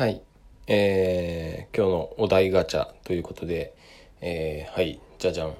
[0.00, 0.22] はい。
[0.66, 3.74] えー、今日のお題ガチャということで、
[4.22, 5.54] えー、はい、じゃじゃん。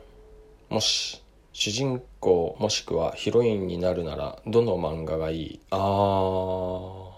[0.71, 1.23] もし、
[1.53, 5.61] 主人公もしくはヒロインになるなら、どの漫画がいい？
[5.71, 7.11] あー、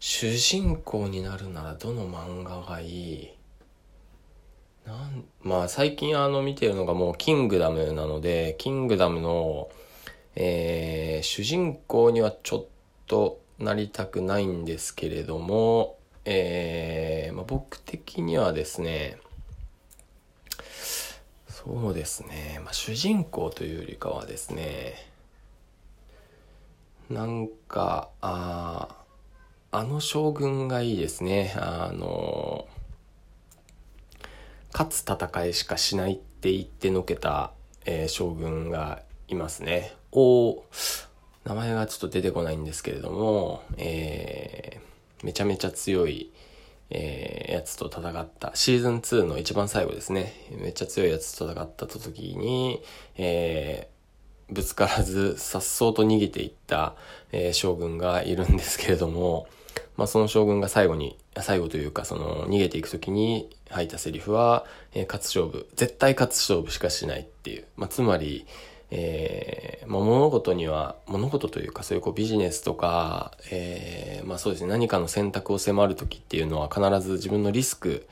[0.00, 3.30] 主人公になるならどの漫画がいい？
[4.86, 9.70] なんまあ最近あの見てるのがもうキングダムなので、キングダムの、
[10.36, 12.66] えー、主人公にはちょっ
[13.06, 15.96] となりたくないんですけれども、
[16.30, 19.16] えー、まあ、僕的にはですね、
[21.48, 24.94] そうですね、まあ、主人公というよりかはですね、
[27.08, 28.88] なんか、あ
[29.70, 31.54] あの将軍がいいですね。
[31.56, 32.68] あの、
[34.72, 37.52] 勝つ戦いしかしないって言ってのけた、
[37.86, 39.94] えー、将軍がいますね。
[40.12, 40.62] お
[41.44, 46.30] 名前がちょっと出てこないんですけれども、えー、めちゃめちゃ強い、
[46.90, 50.32] えー、やつと戦った、シーズン2の一番最後ですね。
[50.60, 52.82] めっちゃ強いやつと戦った時に、
[53.16, 56.94] えー、ぶつからず、颯爽と逃げていった、
[57.32, 59.46] えー、将軍がいるんですけれども、
[59.96, 67.66] まあ、その将軍が最後に、最後というか、その、逃げていく時に吐いたセリフは、えー、勝つ勝負、絶対勝つ勝負しかしないっていう。
[67.76, 68.46] まあ、つまり、
[68.90, 78.06] えー、まあ、物事には、物事というか、そういうこうビジネスとか、えー、まあそうですね、何かの選択を迫るときっていうのは必ず自分のリスク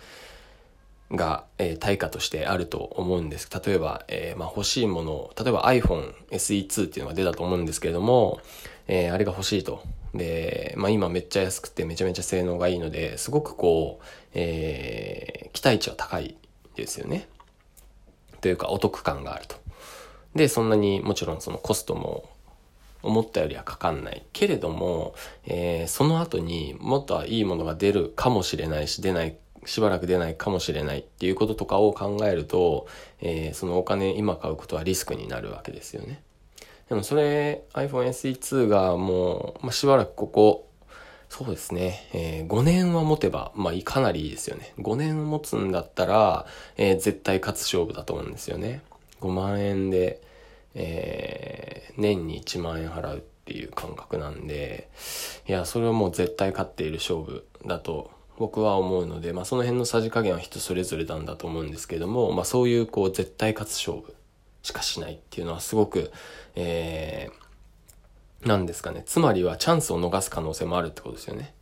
[1.10, 3.48] が、えー、対価としてあると思うんです。
[3.64, 8.40] 例えば、えー、まあ欲しいものを、例えば iPhone SE2 っていうのが出たと思うんですけれども、
[8.88, 9.82] えー、あれが欲しいと。
[10.14, 14.04] で、まあ今めっちゃ安くてめちゃめちゃ性能がいいので、すごくこう、
[14.34, 16.36] えー、期待値は高い
[16.74, 17.28] ですよね。
[18.42, 19.65] というかお得感があると。
[20.36, 22.28] で、そんなにもちろんそのコストも
[23.02, 24.22] 思ったよりはかかんない。
[24.32, 25.14] けれども、
[25.46, 32.86] えー、その後にもっといいものが出るかもしれないし、出ない、しばらく出ないかもしれないっていうこととかを考えると、
[33.20, 36.20] えー、そのお金今買うことはリスクになるわけですよね。
[36.88, 40.68] でもそれ iPhone SE2 がもう、まあ、しばらくここ、
[41.28, 44.72] そうですね、えー、5年は持てば、まあかなりいいですよね。
[44.78, 48.82] 5年持つんだったら、えー、絶対勝つ勝負だと思うんですよね。
[49.20, 50.20] 5万円で、
[50.76, 54.88] えー、年に1万円払うっていう感覚なんで、
[55.48, 64.14] いや、それはもう絶対勝っている勝負だと僕は思うので、まあその辺のさじ加減は人それぞれなんだと思うんですけども、まあそういうこう絶対勝つ勝負
[64.62, 66.12] しかしないっていうのはすごく、
[66.54, 69.02] えー、なんですかね。
[69.06, 71.54] つまりはチャンスを逃す可能性もあるってことですよね。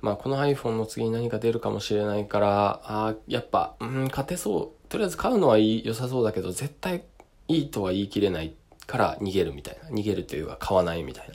[0.00, 4.88] まあこの iPhone の次に何か出るかもしれないから、あやっぱ、うん、勝てそう。
[4.88, 7.04] とりあえず買うのはい良さそうだけど、絶対
[7.52, 8.54] いいとは言い切れない
[8.86, 9.90] から逃げるみたいな。
[9.90, 11.34] 逃げるというか買わないみたいな。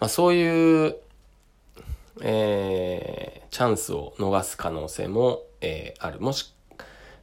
[0.00, 0.96] まあそういう、
[2.22, 6.20] えー、チャンスを逃す可能性も、えー、ある。
[6.20, 6.54] もし、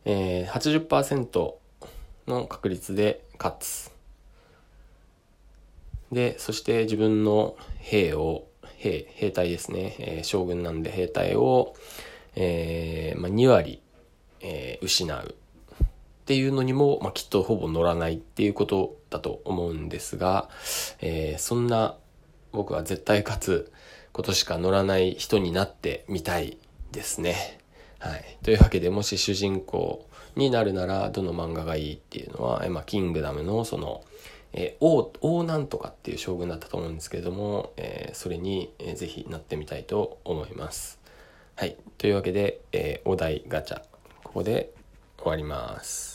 [0.06, 1.54] えー、80%
[2.28, 3.92] の確率で勝つ。
[6.12, 9.96] で、そして自分の兵を、兵、兵隊ですね。
[10.00, 11.76] えー、将軍なんで兵隊を、
[12.36, 13.82] えー、まあ、2割、
[14.42, 15.36] えー、失う。
[16.26, 20.50] っていうのにも、まあ、きっとほぼ乗らないっていうことだと思うんですが、
[21.00, 21.98] えー、そんな
[22.52, 23.72] 僕は絶対勝つ
[24.12, 26.58] ことしか乗らない人になってみたい
[26.92, 27.60] ですね。
[28.00, 28.40] はい。
[28.42, 34.04] というわけで、もし主人公になるなら、どの漫画がいいっていうのは、まあ、キングダムのその、
[34.54, 41.00] えー、王、王なんとかっていう将軍だったと思うんですけれども、えー、それに、えー、ぜひなってみたいと思います。
[41.56, 41.78] はい。
[42.00, 43.82] というわけで、えー、お題ガチャ、
[44.24, 44.72] ここで
[45.18, 46.15] 終わります。